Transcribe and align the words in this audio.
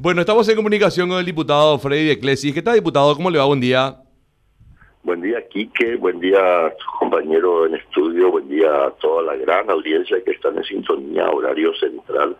Bueno, 0.00 0.20
estamos 0.20 0.48
en 0.48 0.54
comunicación 0.54 1.08
con 1.08 1.18
el 1.18 1.24
diputado 1.24 1.76
Freddy 1.76 2.10
Eclesis. 2.10 2.54
¿Qué 2.54 2.62
tal, 2.62 2.76
diputado? 2.76 3.16
¿Cómo 3.16 3.30
le 3.30 3.38
va? 3.38 3.46
Buen 3.46 3.58
día. 3.58 3.96
Buen 5.02 5.20
día, 5.20 5.44
Quique. 5.48 5.96
Buen 5.96 6.20
día, 6.20 6.72
compañero 7.00 7.66
en 7.66 7.74
estudio. 7.74 8.30
Buen 8.30 8.48
día 8.48 8.68
a 8.68 8.90
toda 8.92 9.24
la 9.24 9.34
gran 9.34 9.68
audiencia 9.68 10.18
que 10.24 10.30
están 10.30 10.56
en 10.56 10.62
sintonía, 10.62 11.28
horario 11.28 11.74
central. 11.80 12.36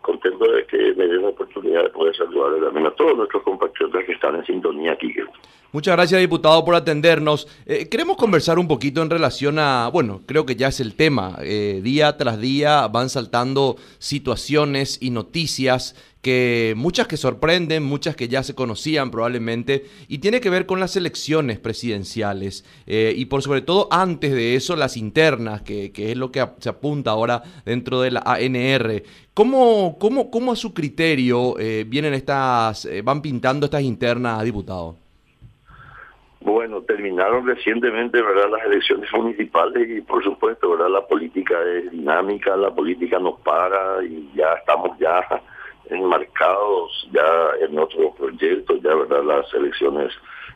Contento 0.00 0.44
de 0.44 0.64
que 0.66 0.94
me 0.94 1.08
den 1.08 1.22
la 1.22 1.30
oportunidad 1.30 1.82
de 1.82 1.90
poder 1.90 2.14
saludar 2.14 2.60
también 2.60 2.86
a 2.86 2.92
todos 2.92 3.16
nuestros 3.16 3.42
compatriotas 3.42 4.04
que 4.04 4.12
están 4.12 4.36
en 4.36 4.46
sintonía, 4.46 4.96
Quique. 4.96 5.24
Muchas 5.72 5.96
gracias, 5.96 6.20
diputado, 6.20 6.64
por 6.64 6.74
atendernos. 6.74 7.48
Eh, 7.64 7.88
queremos 7.88 8.18
conversar 8.18 8.58
un 8.58 8.68
poquito 8.68 9.00
en 9.00 9.08
relación 9.08 9.58
a, 9.58 9.88
bueno, 9.90 10.20
creo 10.26 10.44
que 10.44 10.54
ya 10.54 10.68
es 10.68 10.80
el 10.80 10.94
tema. 10.94 11.38
Eh, 11.40 11.80
día 11.82 12.16
tras 12.18 12.38
día 12.38 12.86
van 12.88 13.08
saltando 13.08 13.76
situaciones 13.98 14.98
y 15.00 15.10
noticias 15.10 15.96
que 16.22 16.74
muchas 16.76 17.08
que 17.08 17.16
sorprenden, 17.16 17.82
muchas 17.82 18.16
que 18.16 18.28
ya 18.28 18.42
se 18.42 18.54
conocían 18.54 19.10
probablemente, 19.10 19.84
y 20.08 20.18
tiene 20.18 20.40
que 20.40 20.50
ver 20.50 20.66
con 20.66 20.80
las 20.80 20.96
elecciones 20.96 21.58
presidenciales 21.58 22.64
eh, 22.86 23.12
y 23.14 23.26
por 23.26 23.42
sobre 23.42 23.60
todo 23.60 23.88
antes 23.90 24.32
de 24.32 24.54
eso 24.54 24.76
las 24.76 24.96
internas, 24.96 25.62
que, 25.62 25.92
es 25.94 26.16
lo 26.16 26.30
que 26.30 26.46
se 26.58 26.68
apunta 26.68 27.10
ahora 27.10 27.42
dentro 27.64 28.00
de 28.00 28.12
la 28.12 28.22
ANR. 28.24 29.02
¿Cómo, 29.34 29.98
cómo, 29.98 30.30
cómo 30.30 30.52
a 30.52 30.56
su 30.56 30.72
criterio 30.72 31.54
vienen 31.86 32.14
estas, 32.14 32.88
van 33.02 33.22
pintando 33.22 33.66
estas 33.66 33.82
internas, 33.82 34.42
diputado? 34.44 34.96
Bueno, 36.44 36.82
terminaron 36.82 37.46
recientemente, 37.46 38.20
¿verdad?, 38.20 38.50
las 38.50 38.64
elecciones 38.64 39.08
municipales 39.12 39.88
y 39.88 40.00
por 40.00 40.24
supuesto, 40.24 40.70
¿verdad?, 40.70 40.90
la 40.90 41.06
política 41.06 41.54
es 41.62 41.90
dinámica, 41.92 42.56
la 42.56 42.74
política 42.74 43.18
nos 43.20 43.38
para 43.40 44.02
y 44.02 44.28
ya 44.34 44.52
estamos 44.54 44.98
ya 44.98 45.24
enmarcados 45.94 47.08
ya 47.12 47.64
en 47.64 47.78
otros 47.78 48.14
proyectos, 48.16 48.80
ya, 48.82 48.94
¿verdad?, 48.94 49.24
las 49.24 49.54
elecciones 49.54 50.12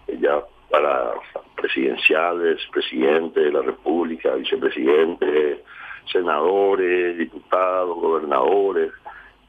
eh, 0.08 0.18
ya 0.20 0.42
para 0.70 1.12
presidenciales, 1.56 2.60
presidente 2.72 3.40
de 3.40 3.52
la 3.52 3.62
República, 3.62 4.34
vicepresidente, 4.34 5.62
senadores, 6.10 7.18
diputados, 7.18 7.96
gobernadores 7.96 8.92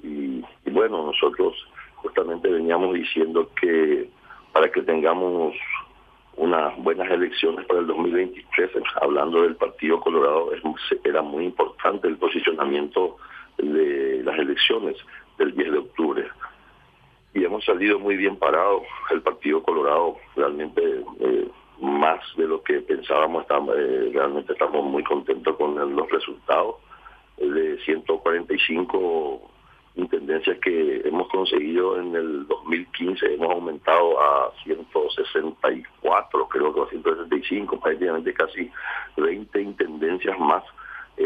y, 0.04 0.44
y 0.66 0.70
bueno, 0.72 1.06
nosotros 1.06 1.56
justamente 1.96 2.50
veníamos 2.50 2.94
diciendo 2.94 3.50
que 3.60 4.10
para 4.54 4.72
que 4.72 4.82
tengamos 4.82 5.56
unas 6.38 6.78
buenas 6.78 7.10
elecciones 7.12 7.66
para 7.66 7.80
el 7.80 7.88
2023. 7.88 8.72
Hablando 9.02 9.42
del 9.42 9.56
Partido 9.56 10.00
Colorado, 10.00 10.52
era 11.04 11.22
muy 11.22 11.46
importante 11.46 12.08
el 12.08 12.18
posicionamiento 12.18 13.18
de 13.58 14.22
las 14.24 14.38
elecciones 14.38 14.96
del 15.38 15.56
10 15.56 15.72
de 15.72 15.78
octubre. 15.78 16.28
Y 17.34 17.44
hemos 17.44 17.64
salido 17.66 18.00
muy 18.00 18.18
bien 18.18 18.38
parados. 18.38 18.84
El 19.12 19.22
Partido 19.22 19.62
Colorado 19.64 20.18
realmente, 20.36 20.82
eh, 21.20 21.48
más 21.82 22.20
de 22.36 22.48
lo 22.48 22.64
que 22.64 22.82
pensábamos, 22.82 23.44
estamos, 23.44 23.76
eh, 23.78 24.10
realmente 24.14 24.54
estamos 24.54 24.84
muy 24.84 25.04
contentos 25.04 25.56
con 25.56 25.76
los 25.96 26.10
resultados. 26.10 26.76
De 27.38 27.78
145 27.86 29.52
intendencias 29.98 30.58
que 30.60 31.02
hemos 31.06 31.28
conseguido 31.30 32.00
en 32.00 32.16
el 32.16 32.48
2015, 32.48 33.34
hemos 33.34 33.52
aumentado 33.52 34.20
a 34.20 34.52
164, 34.64 36.48
creo 36.48 36.74
que 36.74 36.82
a 36.82 36.86
165, 36.88 37.80
prácticamente 37.80 38.34
casi 38.34 38.72
20 39.18 39.62
intendencias 39.62 40.40
más. 40.40 40.64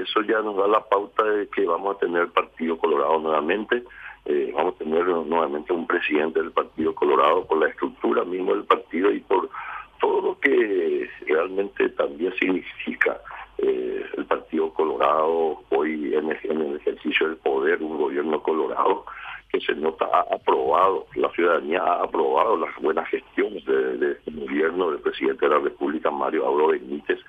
Eso 0.02 0.22
ya 0.22 0.42
nos 0.42 0.58
da 0.58 0.68
la 0.68 0.84
pauta 0.84 1.24
de 1.24 1.48
que 1.50 1.66
vamos 1.66 1.96
a 1.96 2.00
tener 2.00 2.28
Partido 2.30 2.78
Colorado 2.78 3.20
nuevamente, 3.20 3.84
eh, 4.26 4.52
vamos 4.56 4.76
a 4.76 4.78
tener 4.80 5.06
nuevamente 5.06 5.74
un 5.74 5.88
presidente 5.88 6.40
del 6.42 6.52
Partido 6.52 6.94
Colorado 6.96 7.46
por 7.46 7.60
la 7.60 7.70
estructura 7.70 8.24
mismo 8.24 8.54
del 8.54 8.66
partido 8.66 9.12
y 9.12 9.20
por 9.20 9.50
todo 10.00 10.22
lo 10.22 10.40
que 10.40 11.10
realmente 11.28 11.90
también 11.90 12.34
significa 12.40 13.20
eh, 13.58 14.06
el 14.18 14.26
Partido 14.26 14.74
Colorado, 14.74 15.62
hoy 15.70 16.16
en 16.16 16.30
el, 16.32 16.76
ejercicio 16.76 17.28
del 17.28 17.38
poder, 17.38 17.82
un 17.82 17.98
gobierno 17.98 18.42
colorado 18.42 19.06
que 19.52 19.60
se 19.62 19.76
nota 19.76 20.06
ha 20.06 20.34
aprobado, 20.34 21.06
la 21.16 21.30
ciudadanía 21.32 21.84
ha 21.84 22.04
aprobado 22.04 22.58
las 22.58 22.74
buenas 22.82 23.08
gestiones 23.10 23.64
del 23.66 24.00
de 24.00 24.12
este 24.14 24.32
gobierno 24.32 24.92
del 24.92 25.00
presidente 25.02 25.46
de 25.46 25.54
la 25.54 25.60
República, 25.60 26.10
Mario 26.10 26.46
Auro 26.46 26.68
Benítez, 26.68 27.20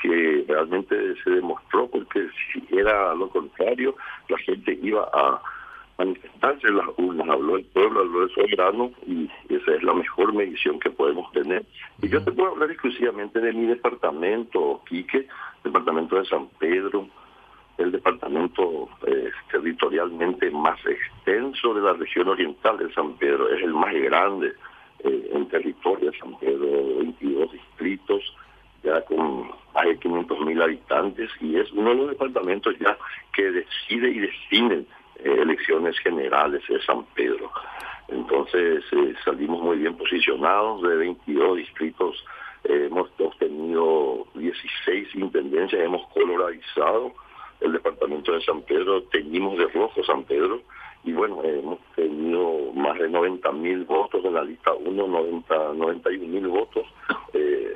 que 0.00 0.44
realmente 0.48 1.14
se 1.22 1.30
demostró 1.30 1.88
porque 1.88 2.28
si 2.52 2.64
era 2.76 3.14
lo 3.14 3.28
contrario, 3.28 3.94
la 4.28 4.38
gente 4.38 4.78
iba 4.82 5.08
a 5.12 5.40
manifestarse 5.98 6.68
en 6.68 6.76
las 6.76 6.88
urnas, 6.98 7.28
habló 7.28 7.56
el 7.56 7.64
pueblo, 7.66 8.00
habló 8.00 8.24
el 8.24 8.30
soberano 8.30 8.90
y 9.06 9.30
esa 9.48 9.74
es 9.74 9.82
la 9.82 9.94
mejor 9.94 10.32
medición 10.34 10.78
que 10.78 10.90
podemos 10.90 11.30
tener. 11.32 11.64
Y 12.02 12.08
yo 12.08 12.22
te 12.22 12.32
puedo 12.32 12.52
hablar 12.52 12.70
exclusivamente 12.70 13.40
de 13.40 13.52
mi 13.52 13.66
departamento, 13.66 14.82
Quique, 14.86 15.26
departamento 15.64 16.16
de 16.16 16.26
San 16.26 16.48
Pedro, 16.58 17.08
el 17.78 17.92
departamento 17.92 18.88
eh, 19.06 19.30
territorialmente 19.50 20.50
más 20.50 20.78
extenso 20.86 21.74
de 21.74 21.82
la 21.82 21.92
región 21.94 22.28
oriental 22.28 22.78
de 22.78 22.92
San 22.92 23.14
Pedro, 23.14 23.48
es 23.50 23.62
el 23.62 23.74
más 23.74 23.92
grande 23.94 24.54
eh, 25.00 25.30
en 25.32 25.46
territorio 25.48 26.10
de 26.10 26.18
San 26.18 26.38
Pedro, 26.38 26.66
22 26.98 27.52
distritos, 27.52 28.22
ya 28.82 29.02
con 29.02 29.48
más 29.74 29.84
de 29.84 29.98
500 29.98 30.40
habitantes, 30.62 31.30
y 31.40 31.56
es 31.56 31.70
uno 31.72 31.90
de 31.90 31.96
los 31.96 32.08
departamentos 32.10 32.74
ya 32.78 32.96
que 33.32 33.50
decide 33.50 34.10
y 34.10 34.18
define 34.20 34.84
eh, 35.16 35.36
elecciones 35.40 35.98
generales 35.98 36.62
de 36.68 36.80
San 36.82 37.04
Pedro. 37.14 37.50
Entonces 38.08 38.84
salimos 39.24 39.62
muy 39.62 39.78
bien 39.78 39.96
posicionados 39.96 40.82
de 40.82 40.96
22 40.96 41.56
distritos 41.56 42.24
hemos 42.68 43.08
obtenido 43.18 44.26
16 44.34 45.14
intendencias, 45.14 45.82
hemos 45.82 46.06
colorizado 46.08 47.12
el 47.60 47.72
departamento 47.72 48.32
de 48.32 48.42
San 48.42 48.62
Pedro, 48.62 49.02
teñimos 49.04 49.58
de 49.58 49.66
rojo 49.68 50.02
San 50.04 50.24
Pedro 50.24 50.60
y 51.04 51.12
bueno, 51.12 51.42
hemos 51.44 51.78
tenido 51.94 52.72
más 52.74 52.98
de 52.98 53.08
90 53.08 53.52
mil 53.52 53.84
votos 53.84 54.24
en 54.24 54.34
la 54.34 54.42
lista 54.42 54.74
1, 54.74 55.06
90, 55.06 55.72
91 55.74 56.26
mil 56.26 56.48
votos, 56.48 56.86
eh, 57.32 57.74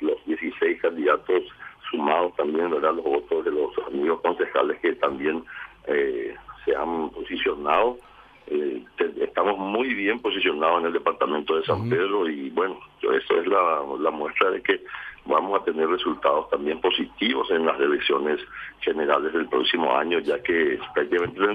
los 0.00 0.24
16 0.26 0.80
candidatos 0.82 1.44
sumados 1.90 2.34
los 2.92 3.04
votos 3.04 3.44
de 3.44 3.50
los 3.50 3.70
amigos 3.86 4.20
concejales 4.20 4.78
que 4.80 4.94
también 4.94 5.44
eh, 5.86 6.34
se 6.64 6.74
han 6.74 7.10
posicionado 7.10 7.98
eh, 8.48 8.84
estamos 9.20 9.58
muy 9.58 9.92
bien 9.94 10.20
posicionados 10.20 10.80
en 10.80 10.86
el 10.86 10.92
departamento 10.92 11.56
de 11.56 11.64
San 11.64 11.88
Pedro 11.88 12.28
y 12.28 12.50
bueno, 12.50 12.78
eso 13.02 13.40
es 13.40 13.46
la, 13.46 14.10
muestra 14.12 14.50
de 14.50 14.62
que 14.62 14.84
vamos 15.24 15.60
a 15.60 15.64
tener 15.64 15.88
resultados 15.88 16.48
también 16.50 16.80
positivos 16.80 17.50
en 17.50 17.66
las 17.66 17.78
elecciones 17.80 18.38
generales 18.80 19.32
del 19.32 19.48
próximo 19.48 19.96
año, 19.96 20.20
ya 20.20 20.40
que 20.42 20.78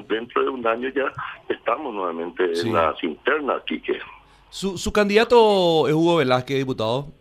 dentro 0.10 0.44
de 0.44 0.50
un 0.50 0.68
año 0.68 0.90
ya 0.90 1.14
estamos 1.48 1.94
nuevamente 1.94 2.52
en 2.60 2.74
las 2.74 3.02
internas, 3.04 3.64
Quique. 3.66 3.98
¿Su, 4.50 4.78
¿Su 4.78 4.92
candidato 4.92 5.88
es 5.88 5.94
Hugo 5.94 6.18
Velázquez, 6.18 6.58
diputado? 6.58 7.21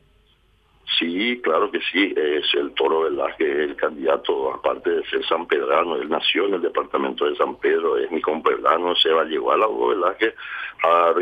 Sí, 0.98 1.40
claro 1.42 1.70
que 1.70 1.80
sí, 1.92 2.12
es 2.16 2.52
el 2.54 2.72
Toro 2.72 3.02
Velázquez, 3.02 3.48
el 3.48 3.76
candidato, 3.76 4.52
aparte 4.52 4.90
de 4.90 5.04
ser 5.06 5.24
San 5.26 5.46
Pedrano, 5.46 5.96
él 5.96 6.08
nació 6.08 6.46
en 6.46 6.54
el 6.54 6.62
departamento 6.62 7.26
de 7.26 7.36
San 7.36 7.56
Pedro, 7.56 7.96
es 7.96 8.10
mi 8.10 8.20
compañero, 8.20 8.94
se 8.96 9.10
va 9.10 9.22
a 9.22 9.24
llevar 9.24 9.60
a 9.62 9.68
Hugo 9.68 9.88
Velázquez 9.88 10.34
a 10.82 11.12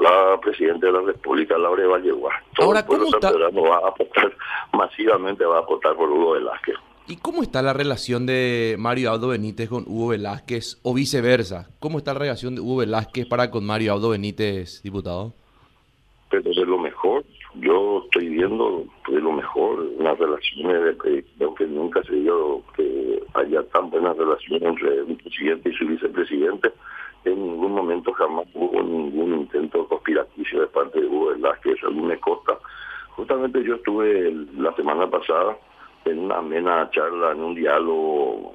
la 0.00 0.40
presidente 0.40 0.86
de 0.86 0.92
la 0.92 1.00
República, 1.00 1.58
Laura 1.58 1.86
Valleguá. 1.86 2.42
Todo 2.54 2.66
Ahora, 2.66 2.80
el 2.80 2.86
pueblo 2.86 3.06
San 3.08 3.20
Pedrano 3.20 3.62
va 3.62 3.76
a 3.76 3.88
apostar, 3.88 4.36
masivamente 4.72 5.44
va 5.44 5.56
a 5.56 5.60
apostar 5.60 5.96
por 5.96 6.08
Hugo 6.10 6.32
Velázquez. 6.32 6.76
¿Y 7.10 7.16
cómo 7.16 7.42
está 7.42 7.62
la 7.62 7.72
relación 7.72 8.26
de 8.26 8.76
Mario 8.78 9.10
Aldo 9.10 9.28
Benítez 9.28 9.70
con 9.70 9.84
Hugo 9.86 10.08
Velázquez 10.08 10.78
o 10.82 10.92
viceversa? 10.92 11.70
¿Cómo 11.80 11.98
está 11.98 12.12
la 12.12 12.20
relación 12.20 12.54
de 12.54 12.60
Hugo 12.60 12.76
Velázquez 12.76 13.26
para 13.26 13.50
con 13.50 13.64
Mario 13.64 13.94
Aldo 13.94 14.10
Benítez, 14.10 14.82
diputado? 14.82 15.32
Pero 16.28 16.50
de 16.50 16.66
lo 16.66 16.78
mejor, 16.78 17.24
yo 17.60 18.02
estoy 18.04 18.28
viendo 18.28 18.84
de 19.08 19.20
lo 19.20 19.32
mejor 19.32 19.84
las 19.98 20.18
relaciones, 20.18 20.98
de, 21.02 21.24
aunque 21.44 21.66
nunca 21.66 22.02
se 22.04 22.14
dio 22.14 22.62
que 22.76 23.22
haya 23.34 23.62
tan 23.64 23.90
buenas 23.90 24.16
relaciones 24.16 24.62
entre 24.62 25.02
un 25.02 25.16
presidente 25.16 25.70
y 25.70 25.74
su 25.74 25.86
vicepresidente, 25.86 26.72
en 27.24 27.42
ningún 27.42 27.72
momento 27.72 28.12
jamás 28.12 28.46
hubo 28.54 28.82
ningún 28.82 29.40
intento 29.40 29.86
conspiraticio 29.86 30.60
de 30.60 30.66
parte 30.68 31.00
de 31.00 31.06
Hugo 31.06 31.30
Velázquez, 31.30 31.82
a 31.84 31.90
mí 31.90 32.00
me 32.00 32.18
consta. 32.18 32.58
Justamente 33.10 33.62
yo 33.64 33.74
estuve 33.74 34.32
la 34.56 34.74
semana 34.74 35.08
pasada 35.10 35.56
en 36.04 36.20
una 36.20 36.38
amena 36.38 36.88
charla, 36.92 37.32
en 37.32 37.40
un 37.40 37.54
diálogo 37.54 38.54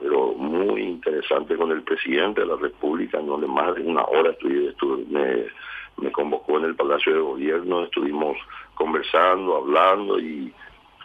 pero 0.00 0.32
muy 0.34 0.82
interesante 0.82 1.56
con 1.56 1.70
el 1.70 1.82
presidente 1.82 2.40
de 2.40 2.48
la 2.48 2.56
República, 2.56 3.18
en 3.18 3.26
donde 3.26 3.46
más 3.46 3.74
de 3.76 3.82
una 3.82 4.02
hora 4.04 4.30
estuve, 4.30 4.68
estuve 4.68 5.46
me 5.96 6.12
convocó 6.12 6.58
en 6.58 6.64
el 6.64 6.76
Palacio 6.76 7.12
de 7.12 7.20
Gobierno, 7.20 7.84
estuvimos 7.84 8.36
conversando, 8.74 9.56
hablando 9.56 10.18
y 10.18 10.52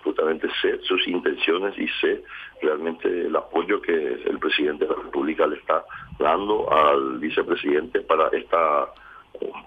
justamente 0.03 0.47
sé 0.61 0.79
sus 0.83 1.07
intenciones 1.07 1.77
y 1.77 1.87
sé 2.01 2.23
realmente 2.61 3.07
el 3.07 3.35
apoyo 3.35 3.81
que 3.81 3.93
el 3.93 4.39
presidente 4.39 4.85
de 4.85 4.95
la 4.95 5.01
República 5.01 5.45
le 5.47 5.57
está 5.57 5.85
dando 6.17 6.71
al 6.71 7.19
vicepresidente 7.19 8.01
para 8.01 8.29
esta 8.29 8.93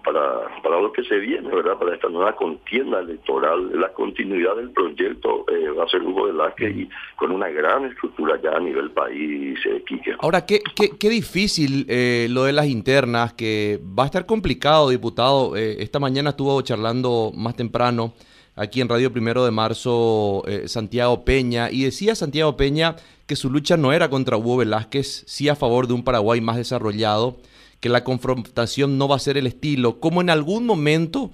para, 0.04 0.62
para 0.62 0.80
lo 0.80 0.92
que 0.92 1.02
se 1.04 1.16
viene, 1.18 1.48
¿verdad? 1.48 1.78
Para 1.78 1.94
esta 1.94 2.08
nueva 2.08 2.34
contienda 2.34 3.00
electoral, 3.00 3.70
la 3.80 3.92
continuidad 3.92 4.56
del 4.56 4.70
proyecto 4.70 5.44
eh, 5.48 5.70
va 5.70 5.84
a 5.84 5.88
ser 5.88 6.02
Hugo 6.02 6.24
Velázquez 6.24 6.76
y 6.76 6.88
con 7.16 7.30
una 7.30 7.48
gran 7.48 7.84
estructura 7.86 8.40
ya 8.42 8.50
a 8.50 8.60
nivel 8.60 8.90
país, 8.90 9.58
eh, 9.66 9.82
Ahora, 10.20 10.44
qué, 10.44 10.60
qué, 10.74 10.90
qué 10.98 11.08
difícil 11.08 11.86
eh, 11.88 12.26
lo 12.30 12.44
de 12.44 12.52
las 12.52 12.66
internas, 12.66 13.32
que 13.32 13.80
va 13.98 14.04
a 14.04 14.06
estar 14.06 14.26
complicado, 14.26 14.88
diputado. 14.90 15.56
Eh, 15.56 15.82
esta 15.82 15.98
mañana 15.98 16.30
estuvo 16.30 16.60
charlando 16.62 17.32
más 17.34 17.56
temprano 17.56 18.14
aquí 18.54 18.80
en 18.80 18.88
Radio 18.88 19.12
Primero 19.12 19.44
de 19.44 19.50
Marzo 19.50 20.42
Santiago 20.66 21.24
Peña 21.24 21.70
y 21.70 21.84
decía 21.84 22.14
Santiago 22.14 22.54
Peña 22.54 22.96
que 23.26 23.34
su 23.34 23.48
lucha 23.50 23.78
no 23.78 23.94
era 23.94 24.10
contra 24.10 24.36
Hugo 24.36 24.58
Velázquez, 24.58 25.24
sí 25.26 25.48
a 25.48 25.56
favor 25.56 25.86
de 25.86 25.94
un 25.94 26.04
Paraguay 26.04 26.42
más 26.42 26.56
desarrollado 26.56 27.36
que 27.82 27.88
la 27.88 28.04
confrontación 28.04 28.96
no 28.96 29.08
va 29.08 29.16
a 29.16 29.18
ser 29.18 29.36
el 29.36 29.48
estilo, 29.48 29.98
como 29.98 30.20
en 30.20 30.30
algún 30.30 30.64
momento, 30.64 31.32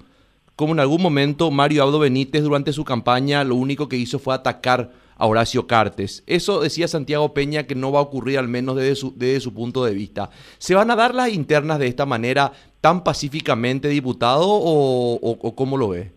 como 0.55 0.73
en 0.73 0.79
algún 0.79 0.99
momento 0.99 1.51
Mario 1.51 1.83
Abdo 1.83 1.99
Benítez 1.99 2.41
durante 2.41 2.73
su 2.73 2.83
campaña 2.83 3.43
lo 3.43 3.53
único 3.53 3.87
que 3.87 3.97
hizo 3.97 4.17
fue 4.17 4.33
atacar 4.33 4.89
a 5.15 5.27
Horacio 5.27 5.67
Cartes. 5.67 6.23
Eso 6.25 6.59
decía 6.59 6.87
Santiago 6.87 7.35
Peña 7.35 7.67
que 7.67 7.75
no 7.75 7.91
va 7.91 7.99
a 7.99 8.01
ocurrir 8.01 8.39
al 8.39 8.47
menos 8.47 8.75
desde 8.77 8.95
su, 8.95 9.13
desde 9.15 9.41
su 9.41 9.53
punto 9.53 9.85
de 9.85 9.93
vista. 9.93 10.31
¿Se 10.57 10.73
van 10.73 10.89
a 10.89 10.95
dar 10.95 11.13
las 11.13 11.31
internas 11.31 11.77
de 11.77 11.85
esta 11.85 12.07
manera 12.07 12.51
tan 12.81 13.03
pacíficamente, 13.03 13.87
diputado, 13.87 14.47
o, 14.47 15.19
o 15.21 15.55
cómo 15.55 15.77
lo 15.77 15.89
ve? 15.89 16.11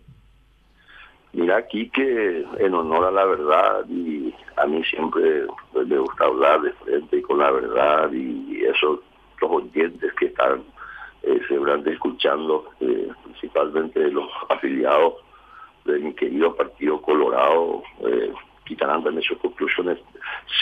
Mira, 1.34 1.58
aquí 1.58 1.90
que 1.90 2.46
en 2.58 2.74
honor 2.74 3.04
a 3.04 3.10
la 3.10 3.26
verdad, 3.26 3.84
y 3.90 4.32
a 4.56 4.66
mí 4.66 4.82
siempre 4.84 5.46
me 5.74 5.98
gusta 5.98 6.24
hablar 6.24 6.62
de 6.62 6.72
frente 6.72 7.18
y 7.18 7.22
con 7.22 7.38
la 7.38 7.50
verdad, 7.50 8.10
y 8.12 8.64
eso 8.64 9.02
los 9.42 9.50
oyentes 9.50 10.12
que 10.14 10.26
están 10.26 10.62
eh, 11.22 11.40
seguramente 11.48 11.92
escuchando, 11.92 12.70
eh, 12.80 13.08
principalmente 13.24 14.10
los 14.10 14.30
afiliados 14.48 15.14
de 15.84 15.98
mi 15.98 16.14
querido 16.14 16.54
Partido 16.54 17.00
Colorado, 17.02 17.82
eh, 18.06 18.32
quitarán 18.64 19.02
también 19.02 19.22
sus 19.22 19.38
conclusiones, 19.38 19.98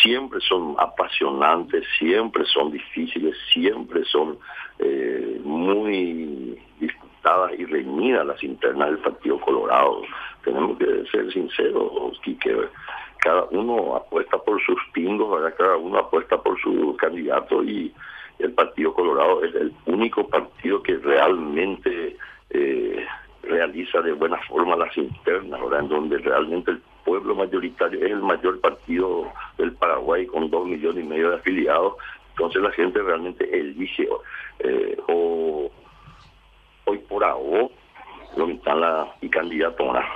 siempre 0.02 0.40
son 0.40 0.74
apasionantes, 0.78 1.84
siempre 1.98 2.44
son 2.46 2.70
difíciles, 2.70 3.36
siempre 3.52 4.04
son 4.04 4.38
eh, 4.78 5.40
muy 5.44 6.58
disputadas 6.78 7.52
y 7.58 7.64
reñidas 7.66 8.26
las 8.26 8.42
internas 8.42 8.88
del 8.88 8.98
Partido 8.98 9.38
Colorado. 9.40 10.02
Tenemos 10.42 10.78
que 10.78 11.04
ser 11.10 11.30
sinceros, 11.32 12.18
que 12.24 12.68
cada 13.18 13.44
uno 13.50 13.96
apuesta 13.96 14.38
por 14.38 14.60
sus 14.64 14.78
pingos, 14.92 15.52
cada 15.58 15.76
uno 15.76 15.98
apuesta 15.98 16.40
por 16.40 16.58
su 16.60 16.96
candidato 16.96 17.62
y 17.62 17.92
el 18.40 18.52
Partido 18.52 18.94
Colorado 18.94 19.44
es 19.44 19.54
el 19.54 19.72
único 19.86 20.26
partido 20.28 20.82
que 20.82 20.96
realmente 20.96 22.16
eh, 22.50 23.06
realiza 23.42 24.00
de 24.00 24.12
buena 24.12 24.38
forma 24.48 24.76
las 24.76 24.96
internas, 24.96 25.60
¿verdad? 25.60 25.80
en 25.80 25.88
donde 25.88 26.18
realmente 26.18 26.72
el 26.72 26.82
pueblo 27.04 27.34
mayoritario 27.34 28.04
es 28.04 28.12
el 28.12 28.22
mayor 28.22 28.60
partido 28.60 29.32
del 29.58 29.72
Paraguay 29.72 30.26
con 30.26 30.50
dos 30.50 30.66
millones 30.66 31.04
y 31.04 31.08
medio 31.08 31.30
de 31.30 31.36
afiliados, 31.36 31.94
entonces 32.30 32.62
la 32.62 32.70
gente 32.72 33.02
realmente 33.02 33.44
elige 33.58 34.08
eh, 34.60 34.96
o 35.08 35.70
hoy 36.84 36.98
por 37.08 37.24
ahora 37.24 37.68
lo 38.36 38.48
están 38.48 38.80
la 38.80 39.14
y 39.20 39.28
candidatura 39.28 40.06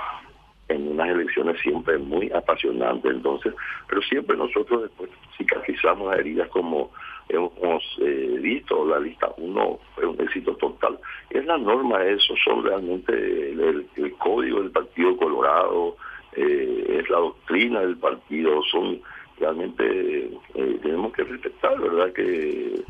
en 0.67 0.87
unas 0.87 1.09
elecciones 1.09 1.59
siempre 1.61 1.97
muy 1.97 2.31
apasionantes 2.31 3.11
entonces 3.11 3.53
pero 3.87 4.01
siempre 4.03 4.35
nosotros 4.37 4.83
después 4.83 5.09
cicatrizamos 5.37 6.09
las 6.09 6.19
heridas 6.19 6.47
como 6.49 6.91
hemos 7.29 7.83
eh, 8.01 8.37
visto, 8.41 8.85
la 8.85 8.99
lista 8.99 9.33
1 9.37 9.79
fue 9.95 10.05
un 10.05 10.21
éxito 10.21 10.55
total. 10.55 10.99
Es 11.29 11.45
la 11.45 11.57
norma, 11.57 12.03
eso 12.03 12.33
son 12.43 12.63
realmente 12.63 13.13
el, 13.51 13.85
código 14.17 14.61
del 14.61 14.71
Partido 14.71 15.17
Colorado, 15.17 15.95
eh, 16.33 16.99
es 16.99 17.09
la 17.09 17.17
doctrina 17.17 17.81
del 17.81 17.97
partido, 17.97 18.61
son 18.63 19.01
realmente, 19.39 20.31
eh, 20.53 20.79
tenemos 20.81 21.13
que 21.13 21.23
respetar, 21.23 21.79
¿verdad? 21.79 22.13
Que 22.13 22.81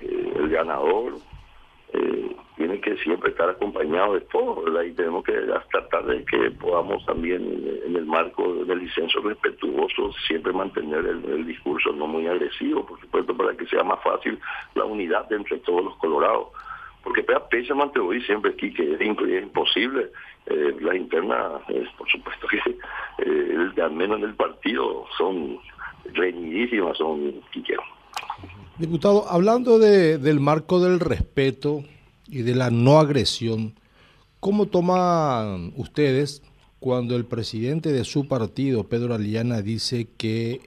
el 0.00 0.48
ganador 0.50 1.14
que 2.84 2.98
siempre 2.98 3.30
estar 3.30 3.48
acompañado 3.48 4.12
de 4.12 4.20
todo, 4.20 4.62
¿verdad? 4.62 4.82
Y 4.82 4.92
tenemos 4.92 5.24
que 5.24 5.32
tratar 5.72 6.04
de 6.04 6.22
que 6.26 6.50
podamos 6.50 7.04
también, 7.06 7.42
en 7.86 7.96
el 7.96 8.04
marco 8.04 8.62
del 8.66 8.78
licencio 8.78 9.22
respetuoso, 9.22 10.12
siempre 10.26 10.52
mantener 10.52 11.06
el, 11.06 11.46
discurso 11.46 11.92
no 11.92 12.06
muy 12.06 12.26
agresivo, 12.26 12.84
por 12.84 13.00
supuesto, 13.00 13.34
para 13.34 13.56
que 13.56 13.66
sea 13.66 13.82
más 13.84 14.02
fácil 14.02 14.38
la 14.74 14.84
unidad 14.84 15.32
entre 15.32 15.58
todos 15.60 15.82
los 15.82 15.96
colorados. 15.96 16.48
Porque 17.02 17.22
pese 17.22 17.72
a 17.72 18.00
hoy 18.02 18.22
siempre 18.22 18.52
aquí 18.52 18.70
que 18.72 18.94
es, 18.94 19.00
imposible, 19.00 20.10
eh, 20.46 20.76
las 20.80 20.94
internas, 20.94 21.62
por 21.96 22.08
supuesto 22.10 22.46
que 22.48 22.58
eh, 23.24 23.82
al 23.82 23.92
menos 23.92 24.18
en 24.18 24.24
el 24.24 24.34
partido 24.34 25.06
son 25.16 25.58
reñidísimas, 26.12 26.98
son 26.98 27.40
quiqueros. 27.50 27.84
Diputado, 28.76 29.24
hablando 29.30 29.78
de, 29.78 30.18
del 30.18 30.40
marco 30.40 30.80
del 30.80 31.00
respeto, 31.00 31.82
y 32.34 32.42
de 32.42 32.56
la 32.56 32.70
no 32.70 32.98
agresión, 32.98 33.74
¿cómo 34.40 34.66
toman 34.66 35.72
ustedes 35.76 36.42
cuando 36.80 37.14
el 37.14 37.26
presidente 37.26 37.92
de 37.92 38.02
su 38.02 38.26
partido, 38.26 38.88
Pedro 38.88 39.14
Aliana, 39.14 39.62
dice 39.62 40.08
que 40.18 40.60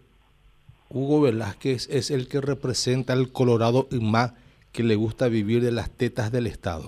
Hugo 0.89 1.19
Velázquez 1.21 1.89
es 1.89 2.09
el 2.09 2.29
que 2.29 2.39
representa 2.39 3.11
al 3.11 3.33
Colorado 3.33 3.85
más 4.01 4.33
que 4.71 4.83
le 4.83 4.95
gusta 4.95 5.27
vivir 5.27 5.61
de 5.61 5.73
las 5.73 5.91
tetas 5.91 6.31
del 6.31 6.47
Estado? 6.47 6.85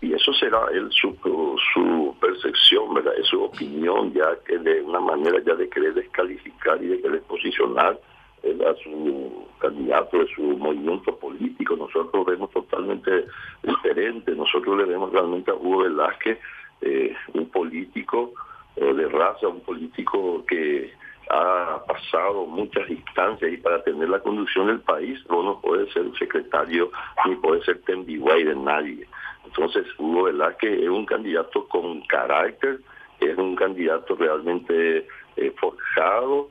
Y 0.00 0.12
eso 0.12 0.32
será 0.34 0.60
su, 0.90 2.14
percepción, 2.20 2.94
¿verdad? 2.94 3.12
su 3.28 3.42
opinión, 3.42 4.12
ya 4.14 4.38
que 4.46 4.58
de 4.58 4.80
una 4.82 5.00
manera 5.00 5.42
ya 5.44 5.56
de 5.56 5.68
querer 5.68 5.94
descalificar 5.94 6.80
y 6.80 6.86
de 6.86 7.02
querer 7.02 7.22
posicionar 7.22 7.98
a 8.44 8.74
su 8.82 9.46
candidato, 9.58 10.18
de 10.18 10.26
su 10.34 10.42
movimiento 10.42 11.16
político. 11.16 11.76
Nosotros 11.76 12.26
vemos 12.26 12.50
totalmente 12.50 13.26
diferente. 13.62 14.34
Nosotros 14.34 14.76
le 14.78 14.84
vemos 14.84 15.12
realmente 15.12 15.50
a 15.50 15.54
Hugo 15.54 15.78
Velázquez 15.78 16.38
eh, 16.80 17.14
un 17.34 17.48
político 17.50 18.32
eh, 18.76 18.92
de 18.94 19.08
raza, 19.08 19.48
un 19.48 19.60
político 19.60 20.44
que 20.46 20.92
ha 21.30 21.82
pasado 21.86 22.46
muchas 22.46 22.88
instancias 22.88 23.52
y 23.52 23.58
para 23.58 23.82
tener 23.82 24.08
la 24.08 24.20
conducción 24.20 24.68
del 24.68 24.80
país 24.80 25.18
no 25.28 25.60
puede 25.60 25.90
ser 25.92 26.04
secretario 26.18 26.90
ni 27.26 27.36
puede 27.36 27.62
ser 27.64 27.82
tembiguay 27.82 28.44
de 28.44 28.56
nadie. 28.56 29.06
Entonces 29.44 29.86
Hugo 29.98 30.24
Velázquez 30.24 30.80
es 30.82 30.88
un 30.88 31.04
candidato 31.04 31.66
con 31.68 32.00
carácter, 32.02 32.80
es 33.20 33.36
un 33.36 33.56
candidato 33.56 34.14
realmente 34.14 35.06
eh, 35.36 35.52
forjado, 35.58 36.48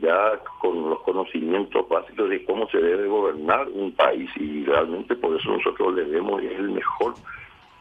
ya 0.00 0.40
con 0.60 0.90
los 0.90 1.00
conocimientos 1.00 1.88
básicos 1.88 2.28
de 2.30 2.44
cómo 2.44 2.68
se 2.68 2.78
debe 2.78 3.08
gobernar 3.08 3.68
un 3.68 3.92
país 3.92 4.30
y 4.36 4.64
realmente 4.64 5.16
por 5.16 5.36
eso 5.36 5.50
nosotros 5.50 5.94
le 5.94 6.04
vemos 6.04 6.42
es 6.42 6.58
el 6.58 6.70
mejor 6.70 7.14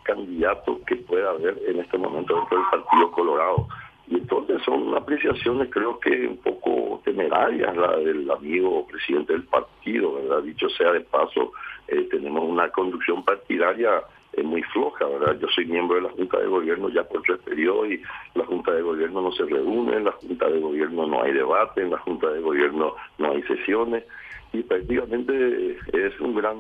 candidato 0.04 0.80
que 0.86 0.96
pueda 0.96 1.30
haber 1.30 1.58
en 1.68 1.80
este 1.80 1.98
momento 1.98 2.36
dentro 2.36 2.58
del 2.58 2.68
Partido 2.72 3.12
Colorado. 3.12 3.68
Y 4.08 4.16
entonces 4.16 4.60
son 4.64 4.96
apreciaciones 4.98 5.70
creo 5.70 6.00
que 6.00 6.28
un 6.28 6.38
poco 6.38 7.00
temerarias 7.06 7.78
la 7.78 7.96
del 7.98 8.30
amigo 8.32 8.88
presidente 8.88 9.34
del 9.34 9.44
partido, 9.44 10.16
¿verdad? 10.16 10.42
Dicho 10.42 10.68
sea 10.70 10.92
de 10.94 11.02
paso, 11.02 11.52
eh, 11.88 12.08
tenemos 12.10 12.44
una 12.44 12.70
conducción 12.70 13.24
partidaria 13.24 14.02
muy 14.44 14.62
floja, 14.64 15.06
¿verdad? 15.06 15.38
Yo 15.40 15.48
soy 15.50 15.66
miembro 15.66 15.96
de 15.96 16.04
la 16.04 16.10
Junta 16.10 16.40
de 16.40 16.48
Gobierno 16.48 16.90
ya 16.90 17.04
por 17.04 17.22
tres 17.24 17.40
periodos 17.40 17.88
y 17.90 18.02
la 18.36 18.46
Junta 18.46 18.72
de 18.72 18.82
Gobierno 18.82 19.22
no 19.22 19.32
se 19.32 19.46
reúne, 19.46 19.98
en 19.98 20.06
la 20.06 20.12
Junta 20.12 20.48
de 20.48 20.60
Gobierno 20.60 21.08
no 21.08 21.24
hay 21.24 21.34
debate, 21.34 21.82
en 21.82 21.92
la 21.92 21.98
Junta 22.00 22.30
de 22.30 22.40
Gobierno 22.42 22.96
no 23.18 23.32
hay 23.32 23.42
sesiones 23.44 24.04
y 24.52 24.64
prácticamente 24.64 25.78
es 25.94 26.20
un 26.20 26.36
gran 26.36 26.58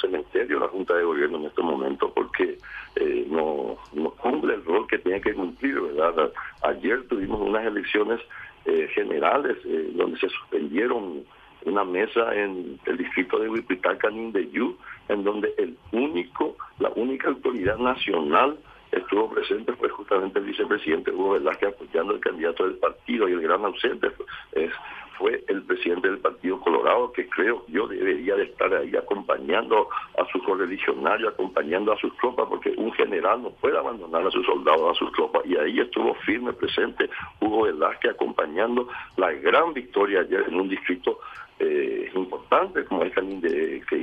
cementerio 0.00 0.58
la 0.58 0.68
Junta 0.68 0.94
de 0.94 1.04
Gobierno 1.04 1.38
en 1.38 1.44
este 1.44 1.62
momento 1.62 2.12
porque 2.14 2.58
eh, 2.96 3.26
no, 3.28 3.76
cumple 4.22 4.54
el 4.54 4.64
rol 4.64 4.86
que 4.86 4.98
tiene 4.98 5.20
que 5.20 5.34
cumplir, 5.34 5.80
¿verdad? 5.80 6.32
Ayer 6.62 7.06
tuvimos 7.08 7.40
unas 7.40 7.66
elecciones 7.66 8.20
eh, 8.64 8.88
generales 8.94 9.56
eh, 9.66 9.90
donde 9.94 10.18
se 10.18 10.28
suspendieron 10.30 11.24
una 11.66 11.84
mesa 11.84 12.34
en 12.34 12.78
el 12.86 12.96
distrito 12.96 13.38
de 13.38 13.50
Huipitacanin 13.50 14.32
de 14.32 14.48
Yu, 14.50 14.76
en 15.08 15.24
donde 15.24 15.54
el 15.58 15.76
único, 15.92 16.56
la 16.78 16.90
única 16.96 17.28
autoridad 17.28 17.78
nacional 17.78 18.58
estuvo 18.92 19.30
presente 19.30 19.72
fue 19.74 19.88
justamente 19.88 20.38
el 20.38 20.46
vicepresidente 20.46 21.10
Hugo 21.10 21.32
Velázquez 21.32 21.74
apoyando 21.74 22.14
al 22.14 22.20
candidato 22.20 22.64
del 22.64 22.76
partido 22.76 23.28
y 23.28 23.32
el 23.32 23.42
gran 23.42 23.64
ausente 23.64 24.08
es, 24.52 24.70
fue 25.18 25.44
el 25.48 25.62
presidente 25.62 26.08
del 26.08 26.18
Partido 26.18 26.60
Colorado, 26.60 27.12
que 27.12 27.28
creo 27.28 27.64
yo 27.68 27.86
debería 27.86 28.34
de 28.36 28.44
estar 28.44 28.72
ahí 28.74 28.94
acompañando 28.96 29.88
a 30.18 30.30
sus 30.30 30.42
correligionarios, 30.44 31.32
acompañando 31.32 31.92
a 31.92 31.98
sus 31.98 32.16
tropas, 32.16 32.46
porque 32.48 32.74
un 32.76 32.92
general 32.92 33.42
no 33.42 33.50
puede 33.50 33.78
abandonar 33.78 34.26
a 34.26 34.30
sus 34.30 34.44
soldados, 34.46 34.96
a 34.96 34.98
sus 34.98 35.12
tropas, 35.12 35.42
y 35.46 35.56
ahí 35.56 35.80
estuvo 35.80 36.14
firme 36.26 36.52
presente 36.52 37.08
Hugo 37.40 37.64
Velázquez 37.64 38.12
acompañando 38.12 38.88
la 39.16 39.32
gran 39.32 39.72
victoria 39.72 40.20
ayer 40.20 40.44
en 40.48 40.60
un 40.60 40.68
distrito 40.68 41.18
eh, 41.58 42.10
importante 42.14 42.84
como 42.84 43.02
el 43.02 43.12
Canín 43.12 43.40
de 43.40 43.82
que 43.88 43.96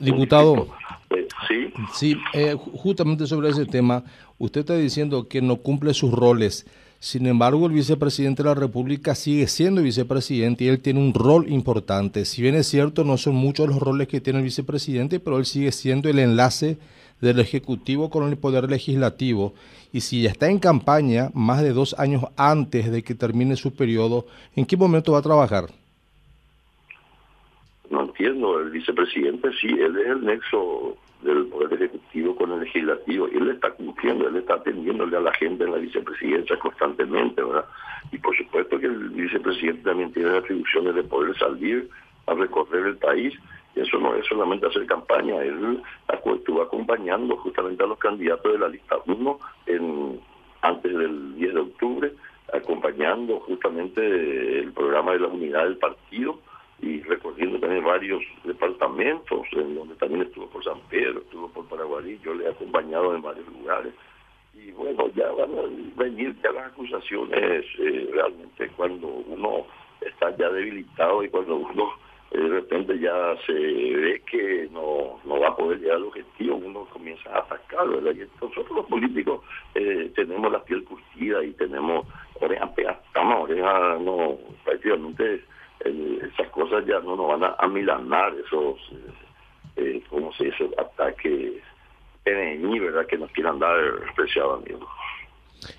Diputado, 0.00 0.66
eh, 1.10 1.28
sí, 1.46 1.72
sí 1.92 2.16
eh, 2.32 2.56
justamente 2.56 3.26
sobre 3.26 3.50
ese 3.50 3.66
tema, 3.66 4.02
usted 4.38 4.60
está 4.60 4.74
diciendo 4.74 5.28
que 5.28 5.40
no 5.40 5.56
cumple 5.56 5.94
sus 5.94 6.12
roles. 6.12 6.66
Sin 7.02 7.26
embargo, 7.26 7.66
el 7.66 7.72
vicepresidente 7.72 8.44
de 8.44 8.48
la 8.50 8.54
República 8.54 9.16
sigue 9.16 9.48
siendo 9.48 9.82
vicepresidente 9.82 10.62
y 10.62 10.68
él 10.68 10.80
tiene 10.80 11.00
un 11.00 11.12
rol 11.12 11.50
importante. 11.50 12.24
Si 12.24 12.40
bien 12.42 12.54
es 12.54 12.68
cierto, 12.68 13.02
no 13.02 13.16
son 13.16 13.34
muchos 13.34 13.66
los 13.66 13.80
roles 13.80 14.06
que 14.06 14.20
tiene 14.20 14.38
el 14.38 14.44
vicepresidente, 14.44 15.18
pero 15.18 15.38
él 15.38 15.44
sigue 15.44 15.72
siendo 15.72 16.08
el 16.08 16.20
enlace 16.20 16.78
del 17.20 17.40
Ejecutivo 17.40 18.08
con 18.08 18.28
el 18.28 18.36
Poder 18.36 18.70
Legislativo. 18.70 19.52
Y 19.92 20.02
si 20.02 20.22
ya 20.22 20.30
está 20.30 20.48
en 20.48 20.60
campaña 20.60 21.30
más 21.34 21.60
de 21.60 21.72
dos 21.72 21.98
años 21.98 22.22
antes 22.36 22.92
de 22.92 23.02
que 23.02 23.16
termine 23.16 23.56
su 23.56 23.74
periodo, 23.74 24.26
¿en 24.54 24.64
qué 24.64 24.76
momento 24.76 25.10
va 25.10 25.18
a 25.18 25.22
trabajar? 25.22 25.70
No 27.90 28.02
entiendo, 28.02 28.60
el 28.60 28.70
vicepresidente 28.70 29.48
sí, 29.60 29.66
él 29.66 29.98
es 29.98 30.06
el 30.06 30.24
nexo 30.24 30.96
del 31.22 31.46
Poder 31.46 31.72
Ejecutivo 31.74 32.36
con 32.36 32.52
el 32.52 32.60
Legislativo. 32.60 33.28
Y 33.32 33.36
él 33.36 33.50
está 33.50 33.70
cumpliendo, 33.70 34.28
él 34.28 34.36
está 34.36 34.54
atendiéndole 34.54 35.16
a 35.16 35.20
la 35.20 35.32
gente 35.34 35.64
en 35.64 35.72
la 35.72 35.78
vicepresidencia 35.78 36.58
constantemente, 36.58 37.42
¿verdad? 37.42 37.64
Y 38.10 38.18
por 38.18 38.36
supuesto 38.36 38.78
que 38.78 38.86
el 38.86 39.10
vicepresidente 39.10 39.82
también 39.82 40.12
tiene 40.12 40.30
las 40.30 40.44
atribuciones 40.44 40.94
de 40.94 41.02
poder 41.04 41.36
salir 41.38 41.88
a 42.26 42.34
recorrer 42.34 42.86
el 42.86 42.96
país. 42.96 43.34
Y 43.74 43.80
eso 43.80 43.98
no 43.98 44.14
es 44.14 44.26
solamente 44.26 44.66
hacer 44.66 44.84
campaña, 44.84 45.42
él 45.42 45.82
estuvo 46.42 46.62
acompañando 46.62 47.36
justamente 47.36 47.82
a 47.84 47.86
los 47.86 47.98
candidatos 47.98 48.52
de 48.52 48.58
la 48.58 48.68
lista 48.68 48.96
1 49.06 49.38
en, 49.66 50.20
antes 50.60 50.92
del 50.92 51.36
10 51.36 51.54
de 51.54 51.60
octubre, 51.60 52.12
acompañando 52.52 53.40
justamente 53.40 54.58
el 54.58 54.72
programa 54.72 55.12
de 55.12 55.20
la 55.20 55.28
unidad 55.28 55.64
del 55.64 55.78
partido 55.78 56.40
también 57.72 57.84
varios 57.84 58.22
departamentos, 58.44 59.46
en 59.52 59.74
donde 59.74 59.94
también 59.94 60.22
estuvo 60.22 60.46
por 60.48 60.62
San 60.62 60.78
Pedro, 60.90 61.20
estuvo 61.20 61.48
por 61.48 61.66
Paraguay, 61.68 62.18
yo 62.22 62.34
le 62.34 62.44
he 62.44 62.48
acompañado 62.48 63.14
en 63.14 63.22
varios 63.22 63.46
lugares. 63.48 63.94
Y 64.54 64.70
bueno, 64.72 65.08
ya 65.14 65.30
van 65.32 65.50
a 65.58 66.02
venir 66.02 66.36
ya 66.42 66.52
las 66.52 66.66
acusaciones 66.66 67.64
eh, 67.78 68.10
realmente 68.12 68.68
cuando 68.76 69.06
uno 69.06 69.66
está 70.02 70.36
ya 70.36 70.50
debilitado 70.50 71.22
y 71.22 71.30
cuando 71.30 71.56
uno 71.56 71.92
eh, 72.32 72.38
de 72.38 72.48
repente 72.48 72.98
ya 72.98 73.34
se 73.46 73.52
ve 73.54 74.22
que 74.30 74.68
no, 74.70 75.18
no 75.24 75.40
va 75.40 75.48
a 75.48 75.56
poder 75.56 75.80
llegar 75.80 75.96
al 75.96 76.04
objetivo, 76.04 76.56
uno 76.56 76.86
comienza 76.92 77.30
a 77.30 77.38
atacar, 77.38 77.88
¿verdad? 77.88 78.12
Y 78.14 78.44
nosotros 78.44 78.70
los 78.76 78.86
políticos 78.86 79.42
eh, 79.74 80.12
tenemos 80.14 80.52
la 80.52 80.62
piel 80.62 80.84
curtida 80.84 81.42
y 81.42 81.52
tenemos 81.52 82.06
orejas 82.38 82.70
pegadas, 82.72 83.00
orejas, 83.14 84.00
no, 84.02 84.36
prácticamente 84.64 85.42
esas 86.32 86.48
cosas 86.50 86.84
ya 86.86 87.00
no 87.00 87.16
nos 87.16 87.28
van 87.28 87.44
a 87.44 87.56
amilanar, 87.58 88.32
esos, 88.46 88.78
eh, 88.92 89.12
eh 89.76 90.02
¿cómo 90.08 90.32
se 90.34 90.44
dice?, 90.44 90.70
ataques 90.78 91.52
NNI, 92.24 92.78
¿verdad?, 92.78 93.06
que 93.06 93.18
nos 93.18 93.30
quieran 93.32 93.58
dar, 93.58 93.76
preciado 94.14 94.54
amigo. 94.54 94.88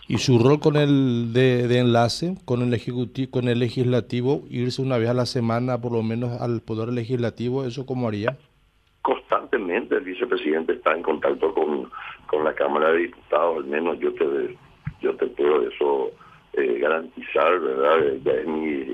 ¿Y 0.07 0.17
su 0.17 0.39
rol 0.39 0.59
con 0.59 0.77
el 0.77 1.33
de, 1.33 1.79
enlace, 1.79 2.35
con 2.45 2.61
el 2.61 2.73
ejecutivo, 2.73 3.31
con 3.31 3.47
el 3.47 3.59
legislativo, 3.59 4.43
irse 4.49 4.81
una 4.81 4.97
vez 4.97 5.09
a 5.09 5.13
la 5.13 5.25
semana 5.25 5.81
por 5.81 5.91
lo 5.91 6.03
menos 6.03 6.39
al 6.41 6.61
poder 6.61 6.89
legislativo, 6.89 7.65
eso 7.65 7.85
cómo 7.85 8.07
haría? 8.07 8.37
Constantemente 9.01 9.95
el 9.95 10.05
vicepresidente 10.05 10.73
está 10.73 10.95
en 10.95 11.03
contacto 11.03 11.53
con, 11.53 11.89
con 12.27 12.45
la 12.45 12.53
Cámara 12.53 12.91
de 12.91 12.99
Diputados, 12.99 13.57
al 13.57 13.65
menos 13.65 13.99
yo 13.99 14.13
te 14.13 14.57
yo 15.01 15.13
te 15.17 15.27
puedo 15.27 15.67
eso 15.67 16.11
eh, 16.53 16.79
garantizar, 16.79 17.59
¿verdad? 17.59 18.13
Ya 18.23 18.31
es 18.31 18.47
mi 18.47 18.85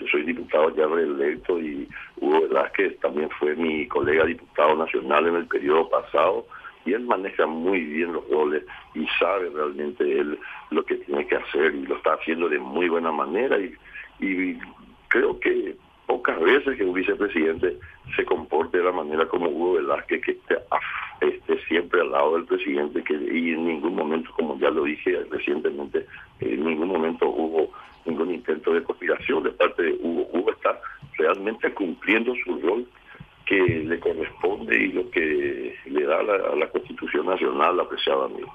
yo 0.00 0.06
soy 0.06 0.22
diputado 0.22 0.74
ya 0.74 0.86
reelecto 0.86 1.60
y 1.60 1.86
Hugo 2.16 2.42
Velázquez 2.42 2.98
también 3.00 3.28
fue 3.38 3.54
mi 3.54 3.86
colega 3.86 4.24
diputado 4.24 4.74
nacional 4.76 5.26
en 5.26 5.36
el 5.36 5.46
periodo 5.46 5.88
pasado 5.90 6.46
y 6.86 6.94
él 6.94 7.04
maneja 7.04 7.46
muy 7.46 7.80
bien 7.80 8.14
los 8.14 8.28
roles 8.30 8.64
y 8.94 9.06
sabe 9.18 9.50
realmente 9.50 10.18
él 10.18 10.38
lo 10.70 10.82
que 10.84 10.96
tiene 10.96 11.26
que 11.26 11.36
hacer 11.36 11.74
y 11.74 11.86
lo 11.86 11.96
está 11.96 12.14
haciendo 12.14 12.48
de 12.48 12.58
muy 12.58 12.88
buena 12.88 13.12
manera 13.12 13.58
y, 13.58 14.58
creo 15.08 15.40
que 15.40 15.76
pocas 16.06 16.38
veces 16.40 16.76
que 16.76 16.84
un 16.84 16.92
vicepresidente 16.92 17.78
se 18.14 18.24
comporte 18.24 18.78
de 18.78 18.84
la 18.84 18.92
manera 18.92 19.26
como 19.26 19.48
Hugo 19.48 19.72
Velázquez, 19.74 20.22
que 20.22 20.32
esté, 20.32 20.56
esté 21.20 21.58
siempre 21.66 22.00
al 22.00 22.12
lado 22.12 22.36
del 22.36 22.44
presidente 22.44 23.02
que 23.02 23.14
y 23.14 23.52
en 23.54 23.66
ningún 23.66 23.96
momento, 23.96 24.30
como 24.36 24.56
ya 24.58 24.70
lo 24.70 24.84
dije 24.84 25.24
recientemente, 25.30 26.06
en 26.38 26.64
ningún 26.64 26.88
momento 26.88 27.28
hubo 27.28 27.72
ningún 28.10 28.34
intento 28.34 28.72
de 28.72 28.82
conspiración 28.82 29.42
de 29.42 29.50
parte 29.50 29.82
de 29.82 29.92
Hugo. 30.02 30.28
Hugo 30.32 30.52
está 30.52 30.80
realmente 31.16 31.72
cumpliendo 31.74 32.32
su 32.44 32.58
rol 32.60 32.86
que 33.46 33.60
le 33.60 33.98
corresponde 33.98 34.76
y 34.76 34.92
lo 34.92 35.10
que 35.10 35.74
le 35.86 36.04
da 36.04 36.20
a 36.20 36.56
la, 36.56 36.70
Constitución 36.70 37.26
Nacional, 37.26 37.80
apreciado 37.80 38.24
amigo. 38.24 38.52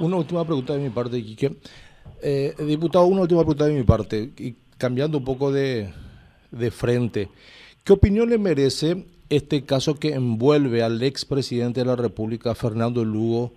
Una 0.00 0.16
última 0.16 0.44
pregunta 0.44 0.74
de 0.74 0.78
mi 0.80 0.90
parte, 0.90 1.22
Quique. 1.22 1.52
Eh, 2.22 2.54
diputado, 2.60 3.06
una 3.06 3.22
última 3.22 3.40
pregunta 3.40 3.64
de 3.66 3.74
mi 3.74 3.82
parte, 3.82 4.30
y 4.38 4.54
cambiando 4.78 5.18
un 5.18 5.24
poco 5.24 5.50
de, 5.50 5.92
de 6.52 6.70
frente. 6.70 7.28
¿Qué 7.82 7.92
opinión 7.92 8.30
le 8.30 8.38
merece 8.38 9.04
este 9.30 9.64
caso 9.64 9.96
que 9.96 10.14
envuelve 10.14 10.82
al 10.82 11.02
expresidente 11.02 11.80
de 11.80 11.86
la 11.86 11.96
República, 11.96 12.54
Fernando 12.54 13.04
Lugo, 13.04 13.52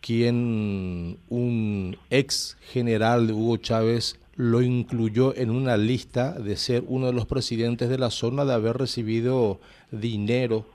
quien 0.00 1.18
un 1.28 1.96
ex 2.10 2.56
general 2.72 3.26
de 3.26 3.32
Hugo 3.32 3.56
Chávez 3.56 4.18
lo 4.36 4.60
incluyó 4.62 5.34
en 5.34 5.50
una 5.50 5.76
lista 5.76 6.32
de 6.32 6.56
ser 6.56 6.84
uno 6.86 7.06
de 7.06 7.12
los 7.12 7.26
presidentes 7.26 7.88
de 7.88 7.98
la 7.98 8.10
zona 8.10 8.44
de 8.44 8.54
haber 8.54 8.76
recibido 8.76 9.60
dinero 9.90 10.66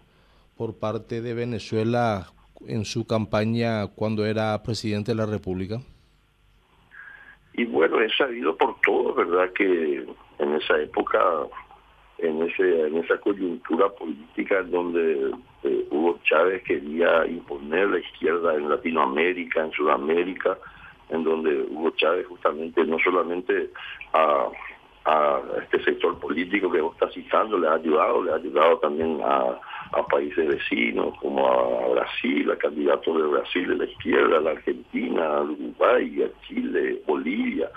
por 0.58 0.78
parte 0.78 1.22
de 1.22 1.34
Venezuela 1.34 2.28
en 2.68 2.86
su 2.86 3.06
campaña 3.06 3.88
cuando 3.88 4.26
era 4.26 4.62
presidente 4.64 5.12
de 5.12 5.16
la 5.16 5.26
República? 5.26 5.80
Y 7.54 7.66
bueno, 7.66 8.00
es 8.00 8.16
sabido 8.16 8.56
por 8.56 8.80
todos, 8.82 9.16
¿verdad? 9.16 9.52
Que 9.54 10.06
en 10.40 10.54
esa 10.56 10.80
época, 10.80 11.20
en 12.18 12.42
ese 12.44 12.88
en 12.88 12.98
esa 12.98 13.18
coyuntura 13.18 13.90
política 13.90 14.64
donde 14.64 15.32
eh, 15.64 15.86
Hugo 15.92 16.20
Chávez 16.24 16.64
quería 16.64 17.26
imponer 17.28 17.90
la 17.90 18.00
izquierda 18.00 18.56
en 18.56 18.70
Latinoamérica, 18.70 19.66
en 19.66 19.72
Sudamérica, 19.72 20.58
en 21.12 21.24
donde 21.24 21.64
Hugo 21.70 21.92
Chávez 21.92 22.26
justamente 22.28 22.84
no 22.86 22.98
solamente 23.00 23.70
a, 24.14 24.48
este 25.64 25.84
sector 25.84 26.20
político 26.20 26.72
que 26.72 26.80
vos 26.80 26.94
estás 26.94 27.12
citando 27.14 27.58
le 27.58 27.68
ha 27.68 27.74
ayudado, 27.74 28.24
le 28.24 28.32
ha 28.32 28.36
ayudado 28.36 28.78
también 28.78 29.20
a, 29.24 29.60
países 30.10 30.48
vecinos 30.48 31.18
como 31.20 31.48
a 31.48 31.88
Brasil, 31.90 32.50
a 32.52 32.58
candidatos 32.58 33.18
de 33.18 33.28
Brasil 33.28 33.68
de 33.68 33.76
la 33.78 33.86
izquierda, 33.86 34.38
a 34.38 34.42
la 34.42 34.52
Argentina, 34.52 35.38
a 35.38 35.42
Uruguay, 35.42 36.24
a 36.24 36.48
Chile, 36.48 37.02
Bolivia. 37.08 37.70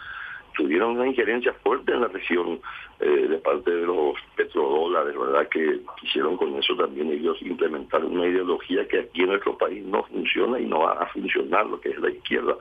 Tuvieron 0.57 0.97
una 0.97 1.07
injerencia 1.07 1.53
fuerte 1.63 1.93
en 1.93 2.03
la 2.03 2.09
región 2.09 2.61
eh, 3.01 3.27
de 3.29 3.39
parte 3.39 3.71
de 3.71 3.87
los 3.87 4.17
petrodólares, 4.37 5.19
¿verdad? 5.19 5.49
Que 5.49 5.81
quisieron 6.01 6.37
con 6.37 6.55
eso 6.57 6.77
también 6.77 7.11
ellos 7.11 7.41
implementar 7.41 8.05
una 8.05 8.27
ideología 8.27 8.87
que 8.87 9.01
aquí 9.01 9.23
en 9.23 9.31
nuestro 9.31 9.57
país 9.59 9.85
no 9.85 10.03
funciona 10.05 10.61
y 10.61 10.67
no 10.67 10.81
va 10.81 10.93
a 10.93 11.07
funcionar, 11.07 11.67
lo 11.67 11.81
que 11.81 11.91
es 11.91 11.99
la 11.99 12.11
izquierda 12.11 12.57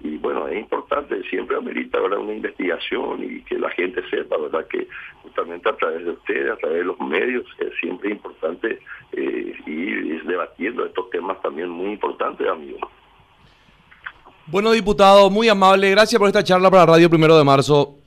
y 0.00 0.16
bueno, 0.18 0.46
es 0.48 0.58
importante, 0.58 1.22
siempre 1.28 1.56
amerita 1.56 2.00
¿verdad? 2.00 2.18
una 2.18 2.34
investigación 2.34 3.22
y 3.22 3.42
que 3.42 3.58
la 3.58 3.70
gente 3.70 4.02
sepa, 4.10 4.36
¿verdad? 4.36 4.66
Que 4.68 4.86
justamente 5.22 5.68
a 5.68 5.76
través 5.76 6.04
de 6.04 6.10
ustedes, 6.12 6.52
a 6.52 6.56
través 6.56 6.78
de 6.78 6.84
los 6.84 7.00
medios, 7.00 7.44
es 7.58 7.72
siempre 7.80 8.10
importante 8.10 8.78
eh, 9.12 9.54
ir 9.66 10.24
debatiendo 10.24 10.84
estos 10.86 11.10
temas 11.10 11.40
también 11.42 11.68
muy 11.68 11.92
importantes, 11.92 12.46
amigos. 12.46 12.80
Bueno, 14.46 14.70
diputado, 14.72 15.28
muy 15.30 15.48
amable, 15.48 15.90
gracias 15.90 16.18
por 16.18 16.28
esta 16.28 16.42
charla 16.42 16.70
para 16.70 16.86
Radio 16.86 17.10
Primero 17.10 17.36
de 17.36 17.44
Marzo. 17.44 17.97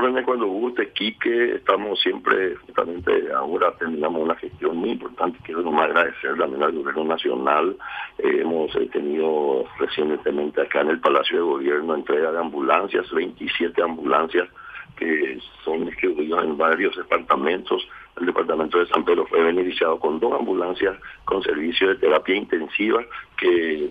Cuando 0.00 0.46
guste, 0.46 0.92
Quique, 0.92 1.56
estamos 1.56 2.00
siempre, 2.00 2.56
justamente 2.56 3.30
ahora 3.34 3.70
terminamos 3.76 4.22
una 4.22 4.34
gestión 4.36 4.78
muy 4.78 4.92
importante, 4.92 5.38
quiero 5.44 5.60
nomás 5.60 5.90
agradecer 5.90 6.38
también 6.38 6.62
al 6.62 6.72
gobierno 6.72 7.04
nacional, 7.04 7.76
eh, 8.16 8.38
hemos 8.40 8.74
eh, 8.76 8.88
tenido 8.90 9.66
recientemente 9.78 10.62
acá 10.62 10.80
en 10.80 10.88
el 10.88 11.00
Palacio 11.00 11.36
de 11.36 11.42
Gobierno 11.42 11.94
entrega 11.94 12.32
de 12.32 12.38
ambulancias, 12.38 13.10
27 13.12 13.82
ambulancias 13.82 14.48
que 14.96 15.38
son 15.64 15.84
distribuidas 15.84 16.44
en 16.44 16.56
varios 16.56 16.96
departamentos, 16.96 17.86
el 18.18 18.24
departamento 18.24 18.78
de 18.78 18.86
San 18.86 19.04
Pedro 19.04 19.26
fue 19.26 19.42
beneficiado 19.42 19.98
con 19.98 20.18
dos 20.18 20.32
ambulancias 20.32 20.96
con 21.26 21.42
servicio 21.42 21.88
de 21.88 21.96
terapia 21.96 22.36
intensiva 22.36 23.04
que 23.36 23.90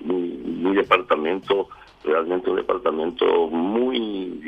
mi 0.00 0.74
departamento 0.74 1.68
realmente 2.04 2.50
un 2.50 2.56
departamento 2.56 3.48
muy 3.48 4.40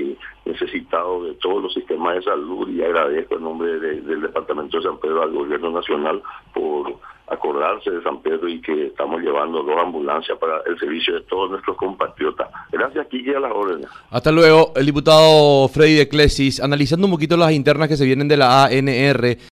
necesitado 0.46 1.24
de 1.24 1.34
todos 1.34 1.62
los 1.62 1.74
sistemas 1.74 2.16
de 2.16 2.22
salud 2.22 2.68
y 2.68 2.82
agradezco 2.82 3.36
en 3.36 3.42
nombre 3.42 3.78
del 3.78 4.22
Departamento 4.22 4.76
de 4.78 4.84
San 4.84 4.98
Pedro 4.98 5.22
al 5.22 5.32
Gobierno 5.32 5.70
Nacional 5.70 6.22
por 6.54 6.96
acordarse 7.28 7.90
de 7.90 8.02
San 8.02 8.22
Pedro 8.22 8.48
y 8.48 8.60
que 8.60 8.86
estamos 8.86 9.20
llevando 9.20 9.62
dos 9.62 9.76
ambulancias 9.82 10.38
para 10.38 10.60
el 10.66 10.78
servicio 10.78 11.14
de 11.14 11.22
todos 11.22 11.50
nuestros 11.50 11.76
compatriotas. 11.76 12.48
Gracias, 12.70 13.06
Kiki, 13.08 13.34
a 13.34 13.40
las 13.40 13.52
órdenes. 13.52 13.88
Hasta 14.10 14.30
luego, 14.30 14.72
el 14.76 14.86
diputado 14.86 15.68
Freddy 15.68 15.94
de 15.94 16.08
Clesis, 16.08 16.60
analizando 16.60 17.06
un 17.06 17.12
poquito 17.12 17.36
las 17.36 17.52
internas 17.52 17.88
que 17.88 17.96
se 17.96 18.04
vienen 18.04 18.28
de 18.28 18.36
la 18.36 18.64
ANR 18.66 19.38